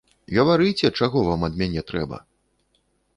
[0.37, 2.17] Гаварыце, чаго вам ад мяне трэба?